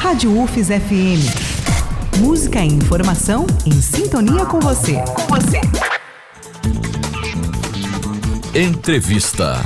Rádio 0.00 0.34
UFES 0.40 0.68
FM. 0.68 2.20
Música 2.20 2.64
e 2.64 2.68
informação 2.68 3.46
em 3.66 3.72
sintonia 3.82 4.46
com 4.46 4.58
você. 4.58 4.94
Com 4.94 5.34
você. 5.34 5.60
Entrevista. 8.58 9.58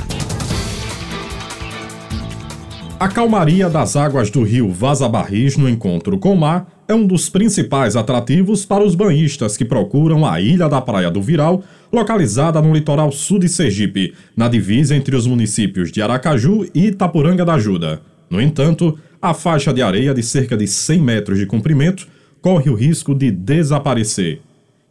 A 2.99 3.07
calmaria 3.07 3.69
das 3.69 3.95
águas 3.95 4.29
do 4.29 4.43
rio 4.43 4.69
Vaza 4.69 5.07
Barris 5.07 5.55
no 5.55 5.69
encontro 5.69 6.19
com 6.19 6.33
o 6.33 6.37
mar 6.37 6.67
é 6.85 6.93
um 6.93 7.07
dos 7.07 7.29
principais 7.29 7.95
atrativos 7.95 8.65
para 8.65 8.83
os 8.83 8.93
banhistas 8.93 9.55
que 9.55 9.63
procuram 9.63 10.25
a 10.25 10.41
Ilha 10.41 10.67
da 10.67 10.81
Praia 10.81 11.09
do 11.09 11.21
Viral, 11.21 11.63
localizada 11.93 12.61
no 12.61 12.73
litoral 12.73 13.09
sul 13.09 13.39
de 13.39 13.47
Sergipe, 13.47 14.13
na 14.35 14.49
divisa 14.49 14.97
entre 14.97 15.15
os 15.15 15.25
municípios 15.25 15.93
de 15.93 16.01
Aracaju 16.01 16.67
e 16.75 16.87
Itapuranga 16.87 17.45
da 17.45 17.53
Ajuda. 17.53 18.01
No 18.29 18.41
entanto, 18.41 18.97
a 19.21 19.33
faixa 19.33 19.73
de 19.73 19.81
areia 19.81 20.13
de 20.13 20.23
cerca 20.23 20.55
de 20.55 20.67
100 20.67 20.99
metros 21.01 21.39
de 21.39 21.45
comprimento 21.45 22.07
corre 22.41 22.69
o 22.69 22.75
risco 22.75 23.15
de 23.15 23.31
desaparecer. 23.31 24.41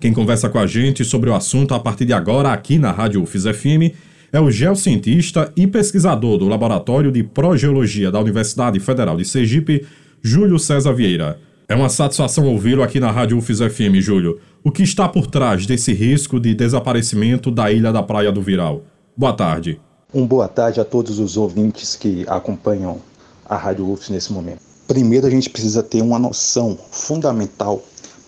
Quem 0.00 0.12
conversa 0.12 0.48
com 0.48 0.58
a 0.58 0.66
gente 0.66 1.04
sobre 1.04 1.30
o 1.30 1.34
assunto 1.34 1.72
a 1.72 1.80
partir 1.80 2.04
de 2.04 2.12
agora 2.12 2.52
aqui 2.52 2.78
na 2.78 2.90
Rádio 2.90 3.22
UFIS 3.22 3.44
FM 3.44 3.94
é 4.32 4.40
o 4.40 4.50
geocientista 4.50 5.52
e 5.56 5.66
pesquisador 5.66 6.36
do 6.36 6.48
Laboratório 6.48 7.12
de 7.12 7.22
Progeologia 7.22 8.10
da 8.10 8.18
Universidade 8.18 8.80
Federal 8.80 9.16
de 9.16 9.24
Sergipe, 9.24 9.86
Júlio 10.20 10.58
César 10.58 10.92
Vieira. 10.92 11.38
É 11.68 11.74
uma 11.74 11.88
satisfação 11.88 12.46
ouvi-lo 12.48 12.82
aqui 12.82 12.98
na 12.98 13.10
Rádio 13.10 13.38
UFIS 13.38 13.60
FM, 13.60 14.00
Júlio. 14.00 14.40
O 14.62 14.72
que 14.72 14.82
está 14.82 15.08
por 15.08 15.28
trás 15.28 15.64
desse 15.64 15.92
risco 15.92 16.40
de 16.40 16.54
desaparecimento 16.54 17.50
da 17.50 17.70
ilha 17.70 17.92
da 17.92 18.02
Praia 18.02 18.32
do 18.32 18.42
Viral? 18.42 18.82
Boa 19.16 19.32
tarde. 19.32 19.80
Um 20.12 20.26
boa 20.26 20.48
tarde 20.48 20.80
a 20.80 20.84
todos 20.84 21.18
os 21.18 21.36
ouvintes 21.36 21.96
que 21.96 22.24
acompanham 22.28 23.00
a 23.44 23.56
Rádio 23.56 23.90
UFIS 23.90 24.08
nesse 24.10 24.32
momento. 24.32 24.60
Primeiro, 24.86 25.26
a 25.26 25.30
gente 25.30 25.48
precisa 25.48 25.82
ter 25.82 26.02
uma 26.02 26.18
noção 26.18 26.78
fundamental 26.90 27.82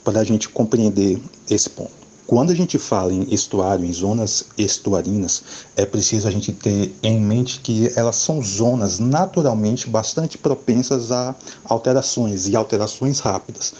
para 0.05 0.20
a 0.20 0.25
gente 0.25 0.48
compreender 0.48 1.20
esse 1.50 1.69
ponto. 1.69 2.06
Quando 2.27 2.50
a 2.50 2.55
gente 2.56 2.77
fala 2.77 3.12
em 3.12 3.33
estuário, 3.33 3.84
em 3.84 3.92
zonas 3.92 4.47
estuarinas, 4.58 5.45
é 5.77 5.86
preciso 5.86 6.27
a 6.27 6.31
gente 6.31 6.53
ter 6.53 6.92
em 7.00 7.20
mente 7.20 7.61
que 7.61 7.92
elas 7.95 8.17
são 8.17 8.42
zonas 8.42 8.98
naturalmente 8.98 9.89
bastante 9.89 10.36
propensas 10.36 11.12
a 11.12 11.36
alterações 11.64 12.48
e 12.48 12.56
alterações 12.56 13.20
rápidas. 13.20 13.73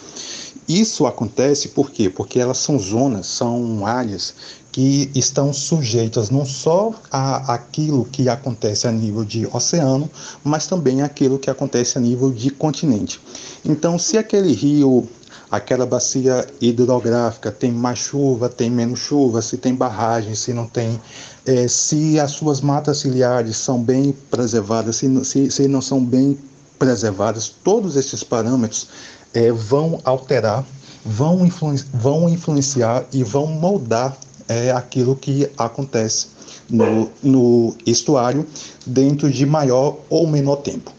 Isso 0.65 1.05
acontece 1.05 1.69
por 1.69 1.91
quê? 1.91 2.09
Porque 2.09 2.39
elas 2.39 2.57
são 2.59 2.79
zonas, 2.79 3.27
são 3.27 3.85
áreas 3.85 4.33
que 4.77 5.09
estão 5.15 5.51
sujeitas 5.51 6.29
não 6.29 6.45
só 6.45 6.93
a 7.09 7.51
aquilo 7.51 8.05
que 8.05 8.29
acontece 8.29 8.87
a 8.87 8.91
nível 8.91 9.25
de 9.25 9.47
oceano, 9.51 10.07
mas 10.43 10.67
também 10.67 11.01
aquilo 11.01 11.39
que 11.39 11.49
acontece 11.49 11.97
a 11.97 12.01
nível 12.01 12.31
de 12.31 12.51
continente. 12.51 13.19
Então, 13.65 13.97
se 13.97 14.19
aquele 14.19 14.53
rio 14.53 15.09
aquela 15.49 15.83
bacia 15.83 16.45
hidrográfica 16.61 17.51
tem 17.51 17.71
mais 17.71 17.97
chuva, 17.97 18.49
tem 18.49 18.69
menos 18.69 18.99
chuva, 18.99 19.41
se 19.41 19.57
tem 19.57 19.73
barragem, 19.73 20.35
se 20.35 20.53
não 20.53 20.67
tem, 20.67 21.01
é, 21.43 21.67
se 21.67 22.19
as 22.19 22.33
suas 22.33 22.61
matas 22.61 22.99
ciliares 22.99 23.57
são 23.57 23.81
bem 23.81 24.13
preservadas, 24.29 24.97
se, 24.97 25.25
se, 25.25 25.49
se 25.49 25.67
não 25.67 25.81
são 25.81 26.05
bem 26.05 26.37
preservadas, 26.77 27.51
todos 27.63 27.95
esses 27.95 28.23
parâmetros 28.23 28.89
é, 29.33 29.51
vão 29.51 29.99
alterar, 30.03 30.63
vão, 31.03 31.49
vão 31.91 32.29
influenciar 32.29 33.05
e 33.11 33.23
vão 33.23 33.47
moldar 33.47 34.15
é, 34.47 34.71
aquilo 34.71 35.15
que 35.15 35.49
acontece 35.57 36.27
no, 36.69 37.09
no 37.23 37.75
estuário 37.85 38.45
dentro 38.85 39.29
de 39.29 39.45
maior 39.45 39.97
ou 40.09 40.27
menor 40.27 40.57
tempo. 40.57 40.91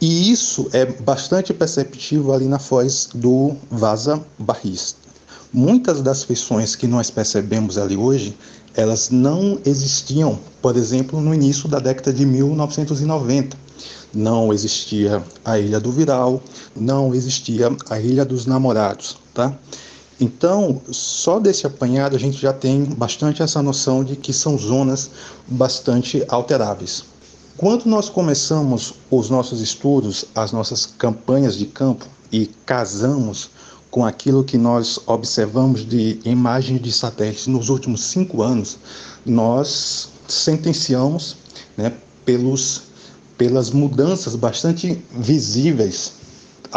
E 0.00 0.30
isso 0.30 0.68
é 0.72 0.84
bastante 0.84 1.54
perceptível 1.54 2.32
ali 2.34 2.46
na 2.46 2.58
foz 2.58 3.08
do 3.14 3.56
Vaza 3.70 4.22
Barris. 4.38 4.96
Muitas 5.52 6.02
das 6.02 6.22
feições 6.22 6.76
que 6.76 6.86
nós 6.86 7.10
percebemos 7.10 7.78
ali 7.78 7.96
hoje, 7.96 8.36
elas 8.74 9.08
não 9.08 9.58
existiam, 9.64 10.38
por 10.60 10.76
exemplo, 10.76 11.18
no 11.18 11.32
início 11.32 11.66
da 11.66 11.78
década 11.78 12.12
de 12.12 12.26
1990. 12.26 13.56
Não 14.12 14.52
existia 14.52 15.22
a 15.44 15.58
Ilha 15.58 15.80
do 15.80 15.90
Viral, 15.90 16.42
não 16.74 17.14
existia 17.14 17.74
a 17.88 17.98
Ilha 17.98 18.24
dos 18.24 18.44
Namorados, 18.44 19.16
tá? 19.32 19.56
Então, 20.20 20.80
só 20.90 21.38
desse 21.38 21.66
apanhado 21.66 22.16
a 22.16 22.18
gente 22.18 22.38
já 22.38 22.52
tem 22.52 22.84
bastante 22.84 23.42
essa 23.42 23.62
noção 23.62 24.02
de 24.02 24.16
que 24.16 24.32
são 24.32 24.56
zonas 24.56 25.10
bastante 25.46 26.24
alteráveis. 26.28 27.04
Quando 27.56 27.86
nós 27.86 28.08
começamos 28.08 28.94
os 29.10 29.28
nossos 29.30 29.60
estudos, 29.60 30.24
as 30.34 30.52
nossas 30.52 30.86
campanhas 30.86 31.56
de 31.56 31.66
campo 31.66 32.06
e 32.32 32.46
casamos 32.64 33.50
com 33.90 34.04
aquilo 34.04 34.44
que 34.44 34.58
nós 34.58 34.98
observamos 35.06 35.86
de 35.86 36.20
imagens 36.24 36.80
de 36.82 36.92
satélites 36.92 37.46
nos 37.46 37.68
últimos 37.68 38.02
cinco 38.04 38.42
anos, 38.42 38.78
nós 39.24 40.08
sentenciamos 40.28 41.36
né, 41.76 41.92
pelos, 42.24 42.82
pelas 43.38 43.70
mudanças 43.70 44.34
bastante 44.34 45.02
visíveis 45.12 46.15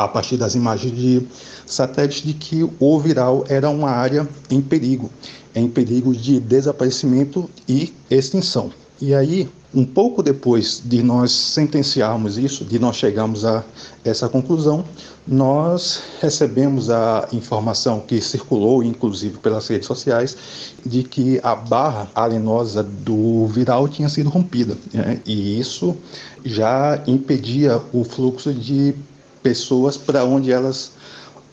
a 0.04 0.08
partir 0.08 0.38
das 0.38 0.56
imagens 0.56 0.96
de 0.96 1.28
satélites 1.66 2.24
de 2.24 2.34
que 2.34 2.70
o 2.80 3.00
viral 3.00 3.44
era 3.48 3.70
uma 3.70 3.90
área 3.90 4.28
em 4.50 4.62
perigo, 4.62 5.10
em 5.56 5.68
perigo 5.68 6.16
de 6.16 6.40
desaparecimento 6.40 7.50
e 7.68 7.94
extinção. 8.10 8.72
E 9.02 9.14
aí 9.14 9.50
um 9.74 9.86
pouco 9.86 10.24
depois 10.24 10.82
de 10.84 11.04
nós 11.04 11.32
sentenciarmos 11.32 12.38
isso, 12.38 12.66
de 12.66 12.80
nós 12.80 12.96
chegarmos 12.96 13.46
a 13.46 13.64
essa 14.04 14.28
conclusão, 14.28 14.84
nós 15.28 16.02
recebemos 16.20 16.90
a 16.90 17.28
informação 17.32 18.00
que 18.00 18.20
circulou, 18.20 18.84
inclusive 18.84 19.38
pelas 19.38 19.68
redes 19.68 19.86
sociais, 19.86 20.36
de 20.84 21.04
que 21.04 21.40
a 21.44 21.56
barra 21.56 22.10
arenosa 22.16 22.82
do 22.82 23.46
viral 23.48 23.88
tinha 23.88 24.10
sido 24.10 24.30
rompida. 24.30 24.76
Né? 24.92 25.20
E 25.24 25.60
isso 25.60 25.96
já 26.44 27.02
impedia 27.06 27.80
o 27.94 28.04
fluxo 28.04 28.52
de 28.52 28.96
pessoas 29.42 29.98
para 29.98 30.24
onde 30.24 30.52
elas 30.52 30.92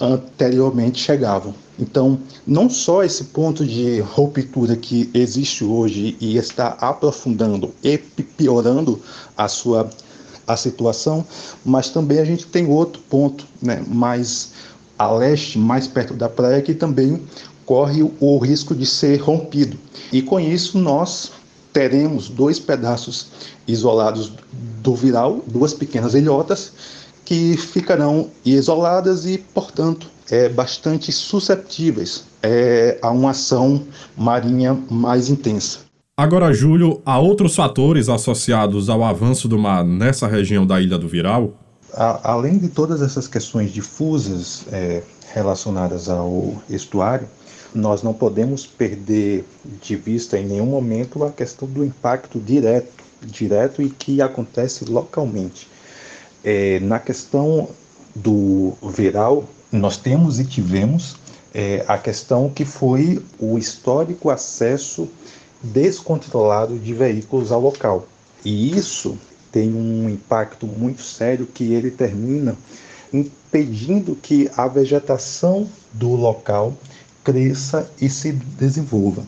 anteriormente 0.00 1.00
chegavam. 1.00 1.54
Então, 1.78 2.18
não 2.46 2.70
só 2.70 3.02
esse 3.02 3.24
ponto 3.24 3.64
de 3.64 4.00
ruptura 4.00 4.76
que 4.76 5.10
existe 5.12 5.64
hoje 5.64 6.16
e 6.20 6.36
está 6.36 6.68
aprofundando 6.80 7.74
e 7.82 7.98
piorando 7.98 9.00
a 9.36 9.48
sua 9.48 9.90
a 10.46 10.56
situação, 10.56 11.26
mas 11.64 11.90
também 11.90 12.20
a 12.20 12.24
gente 12.24 12.46
tem 12.46 12.68
outro 12.68 13.02
ponto, 13.10 13.44
né, 13.60 13.84
mais 13.88 14.52
a 14.96 15.10
leste, 15.10 15.58
mais 15.58 15.88
perto 15.88 16.14
da 16.14 16.28
praia, 16.28 16.62
que 16.62 16.72
também 16.72 17.20
corre 17.64 18.08
o 18.20 18.38
risco 18.38 18.74
de 18.74 18.86
ser 18.86 19.16
rompido. 19.16 19.76
E 20.12 20.22
com 20.22 20.38
isso 20.38 20.78
nós 20.78 21.32
teremos 21.72 22.28
dois 22.28 22.60
pedaços 22.60 23.26
isolados 23.66 24.32
do 24.82 24.94
viral, 24.94 25.42
duas 25.48 25.74
pequenas 25.74 26.14
ilhotas, 26.14 26.72
que 27.26 27.56
ficarão 27.56 28.30
isoladas 28.44 29.26
e, 29.26 29.36
portanto, 29.36 30.06
é, 30.30 30.48
bastante 30.48 31.12
susceptíveis 31.12 32.24
é, 32.42 32.98
a 33.02 33.10
uma 33.10 33.30
ação 33.30 33.82
marinha 34.16 34.78
mais 34.88 35.28
intensa. 35.28 35.80
Agora, 36.16 36.52
Júlio, 36.54 37.02
há 37.04 37.18
outros 37.18 37.54
fatores 37.54 38.08
associados 38.08 38.88
ao 38.88 39.04
avanço 39.04 39.48
do 39.48 39.58
mar 39.58 39.84
nessa 39.84 40.26
região 40.26 40.66
da 40.66 40.80
Ilha 40.80 40.96
do 40.96 41.08
Viral? 41.08 41.52
A, 41.92 42.32
além 42.32 42.58
de 42.58 42.68
todas 42.68 43.02
essas 43.02 43.28
questões 43.28 43.70
difusas 43.72 44.64
é, 44.72 45.02
relacionadas 45.34 46.08
ao 46.08 46.54
estuário, 46.70 47.28
nós 47.74 48.02
não 48.02 48.14
podemos 48.14 48.64
perder 48.64 49.44
de 49.82 49.96
vista 49.96 50.38
em 50.38 50.46
nenhum 50.46 50.66
momento 50.66 51.22
a 51.24 51.30
questão 51.30 51.68
do 51.68 51.84
impacto 51.84 52.38
direto, 52.38 53.04
direto 53.22 53.82
e 53.82 53.90
que 53.90 54.22
acontece 54.22 54.84
localmente. 54.86 55.68
É, 56.48 56.78
na 56.78 57.00
questão 57.00 57.68
do 58.14 58.74
viral, 58.80 59.44
nós 59.72 59.96
temos 59.96 60.38
e 60.38 60.44
tivemos 60.44 61.16
é, 61.52 61.84
a 61.88 61.98
questão 61.98 62.48
que 62.48 62.64
foi 62.64 63.20
o 63.36 63.58
histórico 63.58 64.30
acesso 64.30 65.08
descontrolado 65.60 66.78
de 66.78 66.94
veículos 66.94 67.50
ao 67.50 67.60
local. 67.60 68.06
E 68.44 68.78
isso 68.78 69.18
tem 69.50 69.74
um 69.74 70.08
impacto 70.08 70.68
muito 70.68 71.02
sério 71.02 71.46
que 71.46 71.72
ele 71.72 71.90
termina 71.90 72.56
impedindo 73.12 74.14
que 74.14 74.48
a 74.56 74.68
vegetação 74.68 75.68
do 75.92 76.14
local 76.14 76.74
cresça 77.24 77.90
e 78.00 78.08
se 78.08 78.30
desenvolva. 78.30 79.26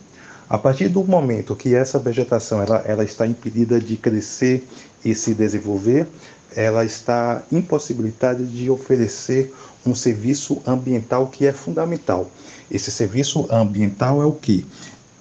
A 0.49 0.57
partir 0.57 0.87
do 0.87 1.03
momento 1.03 1.53
que 1.53 1.75
essa 1.75 1.99
vegetação 1.99 2.61
ela, 2.61 2.77
ela 2.85 3.03
está 3.03 3.27
impedida 3.27 3.77
de 3.77 3.97
crescer 3.97 4.65
e 5.03 5.13
se 5.13 5.33
desenvolver, 5.33 6.07
ela 6.55 6.85
está 6.85 7.43
impossibilitada 7.51 8.43
de 8.43 8.69
oferecer 8.69 9.53
um 9.85 9.95
serviço 9.95 10.61
ambiental 10.65 11.27
que 11.27 11.45
é 11.45 11.53
fundamental. 11.53 12.29
Esse 12.69 12.91
serviço 12.91 13.47
ambiental 13.51 14.21
é 14.21 14.25
o 14.25 14.33
que? 14.33 14.65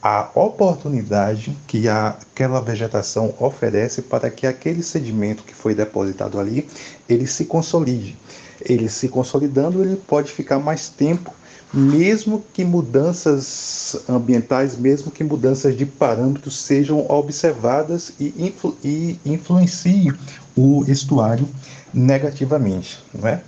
a 0.03 0.31
oportunidade 0.35 1.57
que 1.67 1.89
aquela 1.89 2.61
vegetação 2.61 3.35
oferece 3.39 4.01
para 4.01 4.31
que 4.31 4.47
aquele 4.47 4.83
sedimento 4.83 5.43
que 5.43 5.55
foi 5.55 5.75
depositado 5.75 6.39
ali, 6.39 6.69
ele 7.09 7.27
se 7.27 7.45
consolide. 7.45 8.17
Ele 8.61 8.89
se 8.89 9.09
consolidando, 9.09 9.83
ele 9.83 9.97
pode 9.97 10.33
ficar 10.33 10.59
mais 10.59 10.89
tempo, 10.89 11.33
mesmo 11.73 12.45
que 12.53 12.65
mudanças 12.65 13.97
ambientais, 14.09 14.77
mesmo 14.77 15.11
que 15.11 15.23
mudanças 15.23 15.77
de 15.77 15.85
parâmetros 15.85 16.59
sejam 16.59 17.05
observadas 17.09 18.13
e, 18.19 18.33
influ, 18.39 18.77
e 18.83 19.19
influenciem 19.25 20.13
o 20.59 20.85
estuário 20.89 21.49
negativamente, 21.95 22.99
não 23.15 23.29
é? 23.29 23.41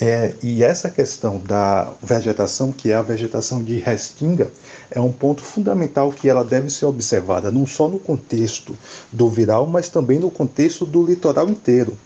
É, 0.00 0.34
e 0.42 0.64
essa 0.64 0.90
questão 0.90 1.38
da 1.38 1.92
vegetação, 2.02 2.72
que 2.72 2.90
é 2.90 2.94
a 2.94 3.02
vegetação 3.02 3.62
de 3.62 3.78
restinga, 3.78 4.50
é 4.90 4.98
um 4.98 5.12
ponto 5.12 5.42
fundamental 5.42 6.10
que 6.10 6.28
ela 6.28 6.42
deve 6.42 6.68
ser 6.70 6.86
observada, 6.86 7.52
não 7.52 7.64
só 7.64 7.88
no 7.88 8.00
contexto 8.00 8.76
do 9.12 9.28
viral, 9.28 9.66
mas 9.66 9.88
também 9.88 10.18
no 10.18 10.30
contexto 10.30 10.84
do 10.84 11.04
litoral 11.04 11.48
inteiro. 11.48 11.96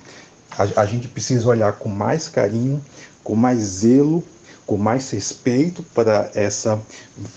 A, 0.50 0.82
a 0.82 0.86
gente 0.86 1.08
precisa 1.08 1.48
olhar 1.48 1.72
com 1.74 1.88
mais 1.88 2.28
carinho, 2.28 2.84
com 3.24 3.34
mais 3.34 3.60
zelo, 3.60 4.22
com 4.68 4.76
mais 4.76 5.10
respeito 5.10 5.82
para 5.94 6.30
essa 6.34 6.78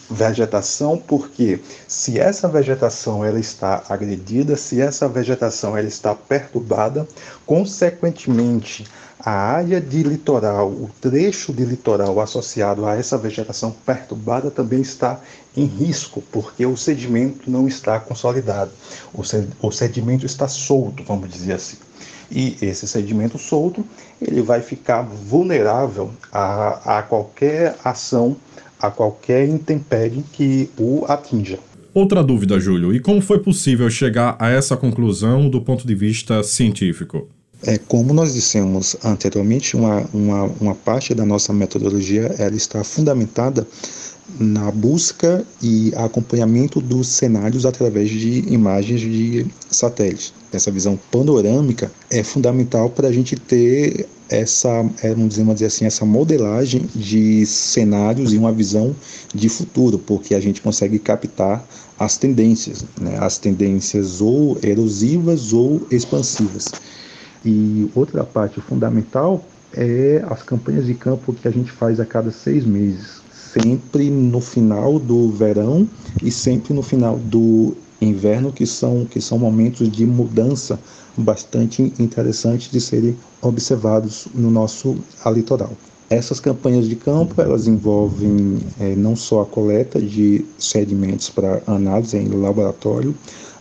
vegetação, 0.10 0.98
porque 0.98 1.62
se 1.88 2.20
essa 2.20 2.46
vegetação 2.46 3.24
ela 3.24 3.40
está 3.40 3.86
agredida, 3.88 4.58
se 4.58 4.82
essa 4.82 5.08
vegetação 5.08 5.78
ela 5.78 5.88
está 5.88 6.14
perturbada, 6.14 7.08
consequentemente 7.46 8.86
a 9.18 9.32
área 9.32 9.80
de 9.80 10.04
litoral, 10.04 10.68
o 10.68 10.90
trecho 11.00 11.54
de 11.54 11.64
litoral 11.64 12.20
associado 12.20 12.86
a 12.86 12.98
essa 12.98 13.18
vegetação 13.18 13.72
perturbada 13.86 14.52
também 14.52 14.82
está 14.82 15.18
em 15.56 15.64
risco, 15.64 16.22
porque 16.34 16.66
o 16.66 16.76
sedimento 16.76 17.50
não 17.50 17.66
está 17.66 17.98
consolidado, 17.98 18.72
o 19.14 19.72
sedimento 19.72 20.26
está 20.26 20.50
solto, 20.50 21.02
vamos 21.06 21.30
dizer 21.30 21.54
assim. 21.54 21.78
E 22.32 22.58
esse 22.62 22.88
sedimento 22.88 23.38
solto, 23.38 23.86
ele 24.22 24.42
vai 24.42 24.62
ficar 24.62 25.02
vulnerável 25.02 26.12
a, 26.32 27.00
a 27.00 27.04
qualquer 27.04 27.76
ação, 27.84 28.38
a 28.80 28.90
qualquer 28.90 29.48
intempérie 29.48 30.24
que 30.32 30.70
o 30.78 31.06
atinja. 31.08 31.60
Outra 31.94 32.24
dúvida, 32.24 32.58
Júlio, 32.58 32.96
e 32.96 33.02
como 33.02 33.22
foi 33.22 33.40
possível 33.40 33.90
chegar 33.90 34.38
a 34.40 34.50
essa 34.50 34.78
conclusão 34.78 35.50
do 35.50 35.60
ponto 35.60 35.86
de 35.86 35.94
vista 35.94 36.42
científico? 36.42 37.28
É, 37.64 37.78
como 37.78 38.14
nós 38.14 38.34
dissemos 38.34 38.96
anteriormente, 39.04 39.76
uma, 39.76 40.04
uma, 40.14 40.44
uma 40.60 40.76
parte 40.76 41.14
da 41.14 41.26
nossa 41.26 41.54
metodologia 41.54 42.34
ela 42.40 42.56
está 42.56 42.84
fundamentada 42.84 43.68
na 44.40 44.72
busca 44.72 45.44
e 45.62 45.94
acompanhamento 45.96 46.80
dos 46.80 47.08
cenários 47.08 47.66
através 47.66 48.10
de 48.10 48.40
imagens 48.54 49.02
de 49.02 49.46
satélites. 49.70 50.34
Essa 50.52 50.72
visão 50.72 51.00
panorâmica 51.12 51.92
é 52.10 52.24
fundamental 52.24 52.90
para 52.90 53.08
a 53.08 53.12
gente 53.12 53.36
ter 53.36 54.08
essa, 54.30 54.70
é, 55.04 55.10
vamos 55.14 55.36
dizer 55.36 55.66
assim, 55.66 55.86
essa 55.86 56.06
modelagem 56.06 56.90
de 56.96 57.46
cenários 57.46 58.34
e 58.34 58.38
uma 58.38 58.52
visão 58.52 58.96
de 59.36 59.50
futuro, 59.50 60.00
porque 60.00 60.34
a 60.34 60.40
gente 60.40 60.62
consegue 60.62 60.98
captar 60.98 61.66
as 62.00 62.18
tendências, 62.18 62.86
né? 63.00 63.18
as 63.20 63.38
tendências 63.38 64.22
ou 64.22 64.58
erosivas 64.64 65.52
ou 65.52 65.86
expansivas. 65.92 66.66
E 67.46 67.90
outra 67.94 68.24
parte 68.24 68.62
fundamental 68.62 69.46
é 69.74 70.24
as 70.30 70.42
campanhas 70.44 70.86
de 70.86 70.94
campo 70.94 71.34
que 71.34 71.48
a 71.48 71.52
gente 71.52 71.72
faz 71.72 72.00
a 72.00 72.06
cada 72.06 72.32
seis 72.32 72.66
meses, 72.66 73.21
sempre 73.54 74.10
no 74.10 74.40
final 74.40 75.00
do 75.00 75.30
verão 75.30 75.88
e 76.22 76.32
sempre 76.32 76.74
no 76.74 76.82
final 76.82 77.18
do 77.18 77.76
inverno, 78.02 78.52
que 78.52 78.66
são, 78.66 79.06
que 79.06 79.22
são 79.22 79.38
momentos 79.38 79.92
de 79.92 80.06
mudança 80.06 80.80
bastante 81.18 81.94
interessantes 82.00 82.72
de 82.72 82.80
serem 82.80 83.16
observados 83.42 84.28
no 84.34 84.50
nosso 84.50 84.98
litoral. 85.34 85.72
Essas 86.10 86.40
campanhas 86.40 86.88
de 86.88 86.96
campo 86.96 87.40
elas 87.42 87.68
envolvem 87.68 88.60
é, 88.80 88.96
não 88.96 89.16
só 89.16 89.42
a 89.42 89.46
coleta 89.46 90.02
de 90.02 90.46
sedimentos 90.58 91.30
para 91.30 91.62
análise 91.68 92.18
em 92.18 92.28
laboratório, 92.28 93.16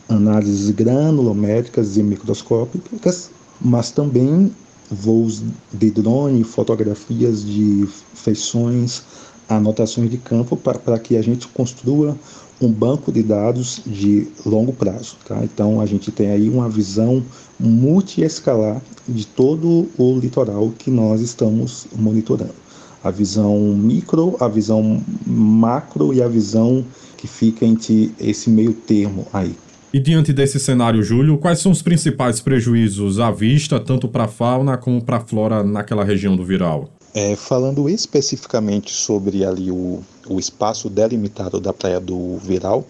análises 0.08 0.70
granulométricas 0.70 1.96
e 1.96 2.02
microscópicas, 2.02 3.31
mas 3.60 3.90
também 3.90 4.50
voos 4.90 5.42
de 5.72 5.90
drone, 5.90 6.42
fotografias 6.42 7.44
de 7.44 7.88
feições, 8.14 9.04
anotações 9.50 10.11
de 10.11 10.17
campo 10.17 10.56
para 10.56 10.99
que 10.99 11.17
a 11.17 11.23
gente 11.23 11.49
construa 11.49 12.17
um 12.61 12.70
banco 12.70 13.11
de 13.11 13.23
dados 13.23 13.81
de 13.87 14.29
longo 14.47 14.73
prazo. 14.73 15.17
Tá? 15.26 15.41
Então 15.43 15.81
a 15.81 15.87
gente 15.87 16.12
tem 16.12 16.31
aí 16.31 16.49
uma 16.49 16.69
visão 16.69 17.23
multiescalar 17.58 18.81
de 19.08 19.26
todo 19.26 19.88
o 19.99 20.19
litoral 20.19 20.70
que 20.79 20.91
nós 20.91 21.20
estamos 21.20 21.87
monitorando. 21.97 22.55
A 23.02 23.11
visão 23.11 23.58
micro, 23.75 24.37
a 24.41 24.47
visão 24.47 25.02
macro 25.26 26.12
e 26.12 26.23
a 26.23 26.29
visão 26.29 26.85
que 27.17 27.26
fica 27.26 27.64
entre 27.64 28.14
esse 28.20 28.50
meio 28.50 28.75
termo 28.75 29.26
aí. 29.32 29.55
E 29.93 29.99
diante 29.99 30.32
desse 30.32 30.61
cenário, 30.61 31.02
Júlio, 31.02 31.38
quais 31.38 31.58
são 31.58 31.73
os 31.73 31.82
principais 31.82 32.41
prejuízos 32.41 33.19
à 33.19 33.31
vista, 33.31 33.81
tanto 33.81 34.06
para 34.06 34.25
a 34.25 34.29
fauna 34.29 34.76
como 34.76 35.02
para 35.02 35.17
a 35.17 35.20
flora 35.20 35.64
naquela 35.64 36.05
região 36.05 36.37
do 36.37 36.44
Viral? 36.44 36.91
É, 37.12 37.34
falando 37.34 37.88
especificamente 37.88 38.92
sobre 38.92 39.44
ali 39.44 39.70
o, 39.70 40.00
o 40.28 40.38
espaço 40.38 40.88
delimitado 40.88 41.60
da 41.60 41.72
praia 41.72 41.98
do 41.98 42.36
Viral, 42.36 42.84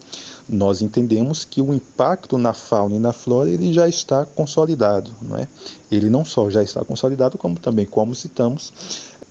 nós 0.46 0.82
entendemos 0.82 1.44
que 1.44 1.62
o 1.62 1.72
impacto 1.72 2.36
na 2.36 2.52
fauna 2.52 2.96
e 2.96 2.98
na 2.98 3.12
flora 3.12 3.48
ele 3.48 3.72
já 3.72 3.88
está 3.88 4.26
consolidado, 4.26 5.10
não 5.22 5.38
é? 5.38 5.48
Ele 5.90 6.10
não 6.10 6.24
só 6.24 6.50
já 6.50 6.62
está 6.62 6.84
consolidado, 6.84 7.38
como 7.38 7.58
também, 7.58 7.86
como 7.86 8.14
citamos, 8.14 8.72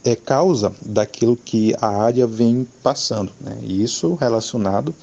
é 0.03 0.15
causa 0.15 0.74
daquilo 0.81 1.35
que 1.35 1.75
a 1.80 1.88
área 1.88 2.25
vem 2.25 2.65
passando, 2.81 3.31
né? 3.39 3.59
Isso 3.62 4.15
relacionado 4.15 4.95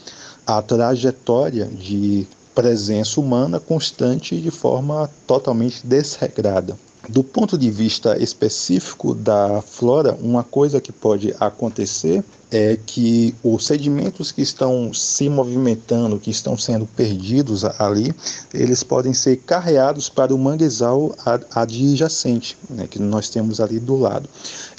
à 0.46 0.60
trajetória 0.62 1.66
de 1.66 2.26
presença 2.54 3.20
humana 3.20 3.60
constante 3.60 4.40
de 4.40 4.50
forma 4.50 5.10
totalmente 5.26 5.86
desregrada. 5.86 6.76
Do 7.08 7.22
ponto 7.22 7.56
de 7.56 7.70
vista 7.70 8.20
específico 8.20 9.14
da 9.14 9.62
flora, 9.62 10.16
uma 10.20 10.42
coisa 10.42 10.80
que 10.80 10.90
pode 10.90 11.34
acontecer 11.38 12.24
é 12.56 12.78
que 12.86 13.34
os 13.44 13.66
sedimentos 13.66 14.32
que 14.32 14.40
estão 14.40 14.92
se 14.94 15.28
movimentando, 15.28 16.18
que 16.18 16.30
estão 16.30 16.56
sendo 16.56 16.86
perdidos 16.86 17.64
ali, 17.64 18.14
eles 18.54 18.82
podem 18.82 19.12
ser 19.12 19.36
carreados 19.36 20.08
para 20.08 20.34
o 20.34 20.38
manguezal 20.38 21.14
adjacente, 21.54 22.56
né, 22.70 22.86
que 22.86 22.98
nós 22.98 23.28
temos 23.28 23.60
ali 23.60 23.78
do 23.78 23.96
lado. 23.96 24.26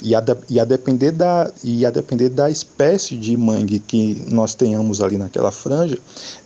E 0.02 0.12
a, 0.14 0.24
e, 0.50 0.58
a 0.58 0.64
depender 0.64 1.12
da, 1.12 1.52
e 1.62 1.86
a 1.86 1.90
depender 1.90 2.30
da 2.30 2.50
espécie 2.50 3.16
de 3.16 3.36
mangue 3.36 3.78
que 3.78 4.24
nós 4.28 4.54
tenhamos 4.56 5.00
ali 5.00 5.16
naquela 5.16 5.52
franja, 5.52 5.98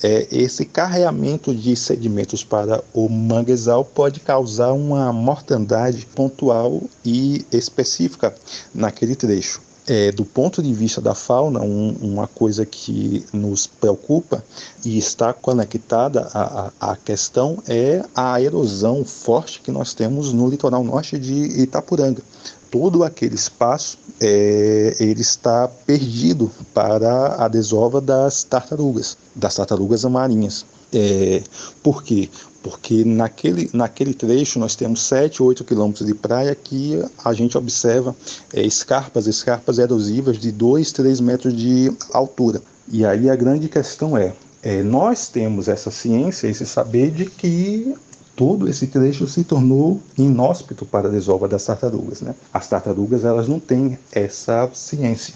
é, 0.02 0.28
esse 0.30 0.66
carreamento 0.66 1.54
de 1.54 1.74
sedimentos 1.74 2.44
para 2.44 2.84
o 2.92 3.08
manguezal 3.08 3.84
pode 3.84 4.20
causar 4.20 4.72
uma 4.72 5.10
mortandade 5.12 6.06
pontual 6.14 6.82
e 7.02 7.46
específica 7.50 8.34
naquele 8.74 9.16
trecho. 9.16 9.71
É, 9.86 10.12
do 10.12 10.24
ponto 10.24 10.62
de 10.62 10.72
vista 10.72 11.00
da 11.00 11.12
fauna, 11.12 11.60
um, 11.60 11.96
uma 12.00 12.28
coisa 12.28 12.64
que 12.64 13.26
nos 13.32 13.66
preocupa 13.66 14.44
e 14.84 14.96
está 14.96 15.32
conectada 15.32 16.28
à, 16.32 16.70
à 16.92 16.96
questão 16.96 17.60
é 17.66 18.04
a 18.14 18.40
erosão 18.40 19.04
forte 19.04 19.60
que 19.60 19.72
nós 19.72 19.92
temos 19.92 20.32
no 20.32 20.48
litoral 20.48 20.84
norte 20.84 21.18
de 21.18 21.62
Itapuranga. 21.62 22.22
Todo 22.70 23.02
aquele 23.02 23.34
espaço 23.34 23.98
é, 24.20 24.96
ele 25.00 25.20
está 25.20 25.66
perdido 25.66 26.50
para 26.72 27.44
a 27.44 27.48
desova 27.48 28.00
das 28.00 28.44
tartarugas, 28.44 29.16
das 29.34 29.56
tartarugas 29.56 30.04
marinhas. 30.04 30.64
É, 30.92 31.42
por 31.82 32.04
quê? 32.04 32.30
Porque 32.62 33.04
naquele, 33.04 33.68
naquele 33.72 34.14
trecho 34.14 34.58
nós 34.58 34.76
temos 34.76 35.02
7, 35.02 35.42
8 35.42 35.64
quilômetros 35.64 36.06
de 36.06 36.14
praia 36.14 36.54
que 36.54 37.02
a 37.24 37.32
gente 37.32 37.58
observa 37.58 38.14
é, 38.52 38.62
escarpas, 38.62 39.26
escarpas 39.26 39.78
erosivas 39.78 40.38
de 40.38 40.52
2, 40.52 40.92
3 40.92 41.20
metros 41.20 41.56
de 41.56 41.92
altura. 42.12 42.62
E 42.88 43.04
aí 43.04 43.28
a 43.28 43.36
grande 43.36 43.68
questão 43.68 44.16
é, 44.16 44.32
é, 44.62 44.82
nós 44.82 45.28
temos 45.28 45.68
essa 45.68 45.90
ciência, 45.90 46.46
esse 46.46 46.64
saber 46.64 47.10
de 47.10 47.26
que 47.26 47.94
todo 48.36 48.68
esse 48.68 48.86
trecho 48.86 49.26
se 49.26 49.44
tornou 49.44 50.00
inóspito 50.16 50.86
para 50.86 51.08
a 51.08 51.10
desova 51.10 51.48
das 51.48 51.64
tartarugas. 51.64 52.20
Né? 52.20 52.34
As 52.52 52.68
tartarugas 52.68 53.24
elas 53.24 53.48
não 53.48 53.58
têm 53.58 53.98
essa 54.12 54.70
ciência. 54.72 55.34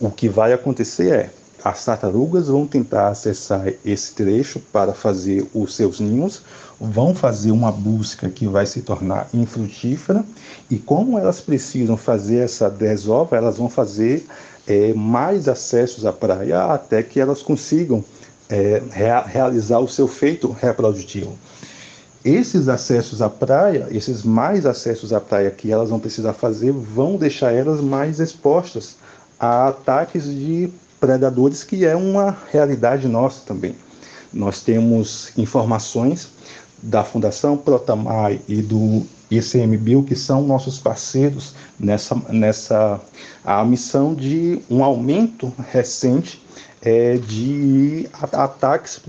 O 0.00 0.10
que 0.10 0.28
vai 0.28 0.52
acontecer 0.52 1.12
é, 1.12 1.30
as 1.68 1.84
tartarugas 1.84 2.46
vão 2.46 2.64
tentar 2.64 3.08
acessar 3.08 3.72
esse 3.84 4.14
trecho 4.14 4.60
para 4.72 4.94
fazer 4.94 5.48
os 5.52 5.74
seus 5.74 5.98
ninhos, 5.98 6.42
vão 6.80 7.12
fazer 7.12 7.50
uma 7.50 7.72
busca 7.72 8.28
que 8.28 8.46
vai 8.46 8.64
se 8.66 8.82
tornar 8.82 9.28
infrutífera, 9.34 10.24
e 10.70 10.78
como 10.78 11.18
elas 11.18 11.40
precisam 11.40 11.96
fazer 11.96 12.38
essa 12.38 12.70
desova, 12.70 13.36
elas 13.36 13.56
vão 13.56 13.68
fazer 13.68 14.24
é, 14.64 14.94
mais 14.94 15.48
acessos 15.48 16.06
à 16.06 16.12
praia 16.12 16.66
até 16.66 17.02
que 17.02 17.18
elas 17.18 17.42
consigam 17.42 18.04
é, 18.48 18.80
rea, 18.92 19.22
realizar 19.22 19.80
o 19.80 19.88
seu 19.88 20.06
feito 20.06 20.52
reprodutivo. 20.52 21.36
Esses 22.24 22.68
acessos 22.68 23.20
à 23.20 23.28
praia, 23.28 23.88
esses 23.90 24.22
mais 24.22 24.66
acessos 24.66 25.12
à 25.12 25.20
praia 25.20 25.50
que 25.50 25.72
elas 25.72 25.90
vão 25.90 25.98
precisar 25.98 26.32
fazer, 26.32 26.70
vão 26.70 27.16
deixar 27.16 27.52
elas 27.52 27.80
mais 27.80 28.20
expostas 28.20 28.96
a 29.38 29.68
ataques 29.68 30.24
de 30.24 30.72
predadores, 31.00 31.62
que 31.62 31.84
é 31.84 31.94
uma 31.96 32.36
realidade 32.50 33.06
nossa 33.08 33.40
também. 33.46 33.74
Nós 34.32 34.60
temos 34.60 35.32
informações 35.36 36.28
da 36.82 37.02
Fundação 37.02 37.56
Protamai 37.56 38.40
e 38.48 38.60
do 38.60 39.06
ICMBio, 39.30 40.04
que 40.04 40.14
são 40.14 40.42
nossos 40.42 40.78
parceiros 40.78 41.54
nessa, 41.78 42.14
nessa 42.28 43.00
a 43.44 43.64
missão 43.64 44.14
de 44.14 44.60
um 44.70 44.84
aumento 44.84 45.52
recente 45.70 46.42
é, 46.82 47.16
de 47.16 48.08
ataques, 48.32 49.00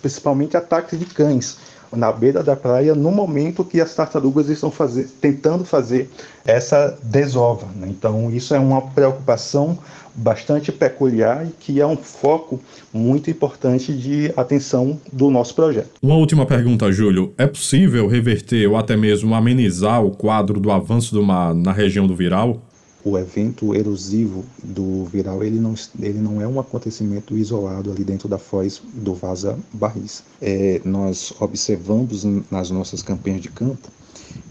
principalmente 0.00 0.56
ataques 0.56 0.98
de 0.98 1.06
cães 1.06 1.58
na 1.92 2.12
beira 2.12 2.42
da 2.42 2.56
praia, 2.56 2.94
no 2.94 3.10
momento 3.10 3.64
que 3.64 3.80
as 3.80 3.94
tartarugas 3.94 4.48
estão 4.48 4.70
fazer, 4.70 5.08
tentando 5.20 5.64
fazer 5.64 6.10
essa 6.44 6.98
desova. 7.02 7.66
Né? 7.74 7.88
Então, 7.88 8.30
isso 8.30 8.54
é 8.54 8.58
uma 8.58 8.82
preocupação 8.82 9.78
bastante 10.16 10.72
peculiar 10.72 11.46
e 11.46 11.50
que 11.50 11.80
é 11.80 11.86
um 11.86 11.96
foco 11.96 12.58
muito 12.92 13.30
importante 13.30 13.92
de 13.92 14.32
atenção 14.36 14.98
do 15.12 15.30
nosso 15.30 15.54
projeto. 15.54 15.90
Uma 16.02 16.16
última 16.16 16.46
pergunta, 16.46 16.90
Júlio. 16.90 17.32
É 17.36 17.46
possível 17.46 18.08
reverter 18.08 18.66
ou 18.66 18.76
até 18.76 18.96
mesmo 18.96 19.34
amenizar 19.34 20.04
o 20.04 20.10
quadro 20.10 20.58
do 20.58 20.70
avanço 20.70 21.14
do 21.14 21.22
mar 21.22 21.54
na 21.54 21.72
região 21.72 22.06
do 22.06 22.16
Viral? 22.16 22.60
O 23.04 23.16
evento 23.16 23.72
erosivo 23.72 24.44
do 24.64 25.04
Viral 25.04 25.44
ele 25.44 25.60
não, 25.60 25.74
ele 26.00 26.18
não 26.18 26.40
é 26.40 26.48
um 26.48 26.58
acontecimento 26.58 27.36
isolado 27.36 27.92
ali 27.92 28.02
dentro 28.02 28.28
da 28.28 28.38
foz 28.38 28.82
do 28.94 29.14
Vaza 29.14 29.56
Barris. 29.72 30.24
É, 30.42 30.80
nós 30.84 31.32
observamos 31.38 32.24
nas 32.50 32.70
nossas 32.70 33.02
campanhas 33.02 33.42
de 33.42 33.48
campo 33.48 33.88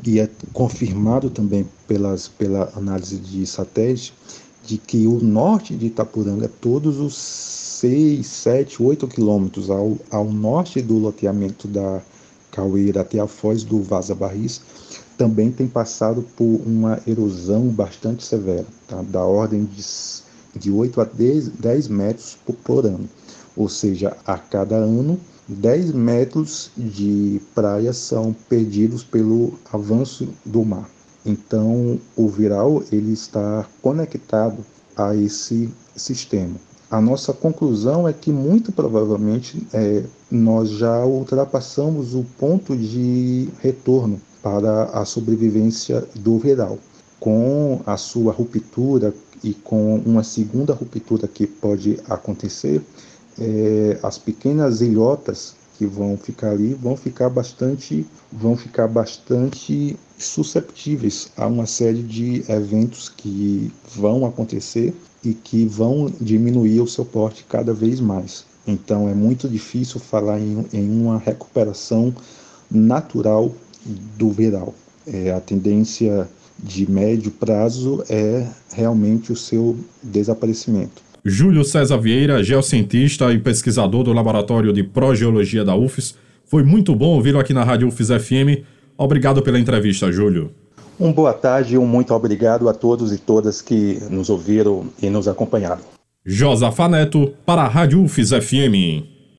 e 0.05 0.19
é 0.19 0.29
confirmado 0.53 1.29
também 1.29 1.67
pelas, 1.85 2.29
pela 2.29 2.71
análise 2.75 3.17
de 3.17 3.45
satélite 3.45 4.13
de 4.65 4.77
que 4.77 5.05
o 5.05 5.19
norte 5.21 5.75
de 5.75 5.87
Itapuranga, 5.87 6.49
todos 6.59 6.99
os 6.99 7.15
6, 7.15 8.25
7, 8.25 8.81
8 8.81 9.07
quilômetros 9.07 9.69
ao, 9.69 9.97
ao 10.09 10.25
norte 10.25 10.81
do 10.81 10.97
loteamento 10.97 11.67
da 11.67 12.01
Caueira 12.51 13.01
até 13.01 13.19
a 13.19 13.27
foz 13.27 13.63
do 13.63 13.81
Vaza 13.81 14.15
Barris, 14.15 14.61
também 15.17 15.51
tem 15.51 15.67
passado 15.67 16.25
por 16.35 16.61
uma 16.65 16.99
erosão 17.05 17.67
bastante 17.67 18.23
severa, 18.23 18.65
tá? 18.87 19.01
da 19.03 19.23
ordem 19.23 19.65
de, 19.65 19.83
de 20.59 20.71
8 20.71 21.01
a 21.01 21.03
10, 21.03 21.49
10 21.49 21.87
metros 21.87 22.37
por, 22.45 22.55
por 22.55 22.85
ano. 22.85 23.07
Ou 23.55 23.69
seja, 23.69 24.17
a 24.25 24.37
cada 24.37 24.75
ano, 24.75 25.19
10 25.47 25.91
metros 25.91 26.71
de 26.75 27.39
praia 27.53 27.93
são 27.93 28.35
perdidos 28.49 29.03
pelo 29.03 29.53
avanço 29.71 30.27
do 30.43 30.65
mar. 30.65 30.89
Então, 31.25 31.99
o 32.15 32.27
viral 32.27 32.83
ele 32.91 33.13
está 33.13 33.65
conectado 33.81 34.63
a 34.95 35.15
esse 35.15 35.69
sistema. 35.95 36.55
A 36.89 37.01
nossa 37.01 37.33
conclusão 37.33 38.07
é 38.07 38.13
que 38.13 38.31
muito 38.31 38.71
provavelmente 38.71 39.65
é, 39.73 40.03
nós 40.29 40.69
já 40.69 41.03
ultrapassamos 41.03 42.13
o 42.13 42.23
ponto 42.37 42.77
de 42.77 43.49
retorno 43.59 44.21
para 44.43 44.83
a 44.85 45.03
sobrevivência 45.03 46.07
do 46.15 46.37
viral. 46.37 46.77
Com 47.19 47.81
a 47.85 47.97
sua 47.97 48.31
ruptura 48.31 49.13
e 49.43 49.53
com 49.53 49.95
uma 50.05 50.23
segunda 50.23 50.73
ruptura 50.73 51.27
que 51.27 51.47
pode 51.47 51.99
acontecer, 52.07 52.83
é, 53.39 53.97
as 54.03 54.19
pequenas 54.19 54.81
ilhotas 54.81 55.55
que 55.77 55.85
vão 55.85 56.17
ficar 56.17 56.51
ali 56.51 56.73
vão 56.73 56.95
ficar 56.95 57.29
bastante 57.29 58.05
vão 58.31 58.55
ficar 58.55 58.87
bastante 58.87 59.97
susceptíveis 60.17 61.29
a 61.35 61.47
uma 61.47 61.65
série 61.65 62.01
de 62.01 62.43
eventos 62.49 63.09
que 63.09 63.71
vão 63.95 64.25
acontecer 64.25 64.93
e 65.23 65.33
que 65.33 65.65
vão 65.65 66.11
diminuir 66.21 66.81
o 66.81 66.87
seu 66.87 67.03
porte 67.03 67.45
cada 67.49 67.73
vez 67.73 67.99
mais. 67.99 68.45
Então 68.67 69.09
é 69.09 69.13
muito 69.13 69.49
difícil 69.49 69.99
falar 69.99 70.39
em, 70.39 70.65
em 70.71 70.89
uma 70.89 71.17
recuperação 71.17 72.13
natural 72.69 73.51
do 74.17 74.31
viral. 74.31 74.73
É, 75.05 75.31
a 75.31 75.39
tendência 75.39 76.27
de 76.57 76.89
médio 76.89 77.31
prazo 77.31 78.03
é 78.09 78.47
realmente 78.71 79.31
o 79.31 79.35
seu 79.35 79.77
desaparecimento. 80.01 81.03
Júlio 81.27 81.63
César 81.63 81.97
Vieira, 81.97 82.43
geocientista 82.43 83.33
e 83.33 83.39
pesquisador 83.39 84.03
do 84.03 84.13
Laboratório 84.13 84.71
de 84.71 84.83
Progeologia 84.83 85.65
da 85.65 85.75
UFES. 85.75 86.13
Foi 86.45 86.61
muito 86.61 86.95
bom 86.95 87.15
ouvi-lo 87.15 87.39
aqui 87.39 87.51
na 87.51 87.63
Rádio 87.63 87.87
UFES 87.87 88.09
FM. 88.09 88.61
Obrigado 88.95 89.41
pela 89.41 89.59
entrevista, 89.59 90.11
Júlio. 90.11 90.51
Um 90.99 91.11
boa 91.11 91.33
tarde 91.33 91.73
e 91.73 91.77
um 91.79 91.87
muito 91.87 92.13
obrigado 92.13 92.69
a 92.69 92.73
todos 92.75 93.11
e 93.11 93.17
todas 93.17 93.59
que 93.59 93.97
nos 94.11 94.29
ouviram 94.29 94.85
e 95.01 95.09
nos 95.09 95.27
acompanharam. 95.27 95.81
Josafa 96.23 96.87
Neto, 96.87 97.33
para 97.43 97.63
a 97.63 97.67
Rádio 97.67 98.03
UFES 98.03 98.29
FM. 98.29 99.14